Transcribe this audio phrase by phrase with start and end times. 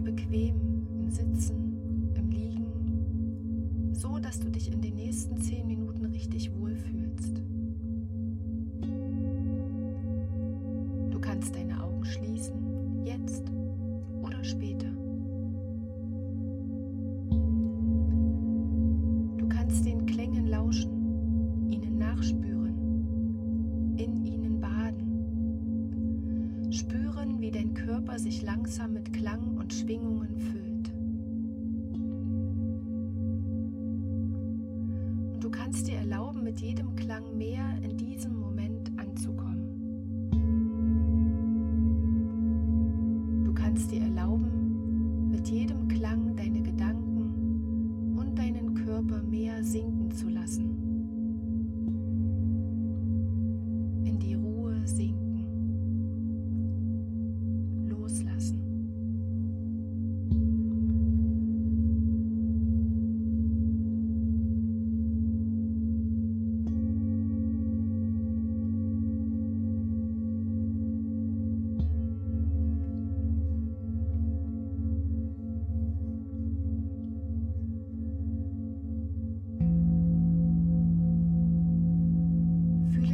[0.00, 6.04] dir bequem im Sitzen, im Liegen, so dass du dich in den nächsten 10 Minuten
[6.06, 7.38] richtig wohlfühlst.
[7.38, 7.59] fühlst.
[27.20, 30.90] spüren, wie dein Körper sich langsam mit Klang und Schwingungen füllt.
[35.34, 37.69] Und du kannst dir erlauben, mit jedem Klang mehr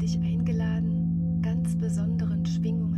[0.00, 2.89] dich eingeladen, ganz besonderen Schwingungen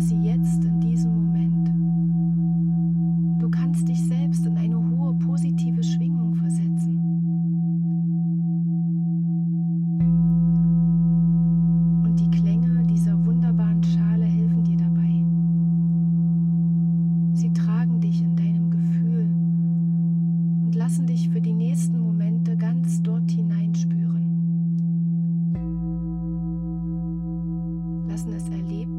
[0.00, 1.68] Sie jetzt in diesem Moment.
[3.40, 7.00] Du kannst dich selbst in eine hohe positive Schwingung versetzen.
[12.04, 15.24] Und die Klänge dieser wunderbaren Schale helfen dir dabei.
[17.34, 19.34] Sie tragen dich in deinem Gefühl
[20.64, 24.04] und lassen dich für die nächsten Momente ganz dort hineinspüren.
[28.06, 28.93] Lassen es erleben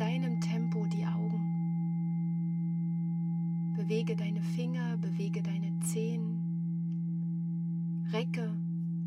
[0.00, 1.44] deinem Tempo die Augen.
[3.76, 6.40] Bewege deine Finger, bewege deine Zehen.
[8.10, 8.56] Recke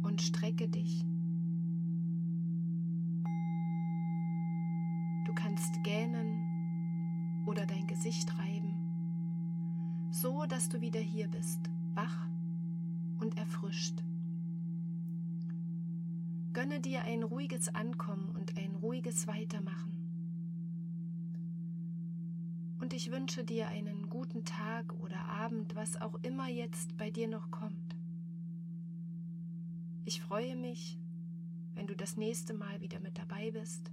[0.04, 1.04] und strecke dich.
[5.26, 8.76] Du kannst gähnen oder dein Gesicht reiben,
[10.12, 12.28] so dass du wieder hier bist, wach
[13.20, 14.04] und erfrischt.
[16.54, 20.03] Gönne dir ein ruhiges Ankommen und ein ruhiges Weitermachen.
[22.84, 27.30] Und ich wünsche dir einen guten Tag oder Abend, was auch immer jetzt bei dir
[27.30, 27.96] noch kommt.
[30.04, 31.00] Ich freue mich,
[31.76, 33.90] wenn du das nächste Mal wieder mit dabei bist.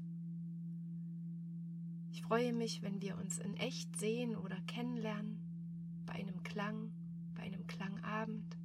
[2.10, 5.38] Ich freue mich, wenn wir uns in echt sehen oder kennenlernen,
[6.04, 6.90] bei einem Klang,
[7.36, 8.58] bei einem Klangabend.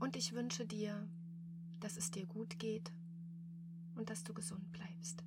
[0.00, 1.08] Und ich wünsche dir,
[1.78, 2.92] dass es dir gut geht
[3.94, 5.22] und dass du gesund bleibst.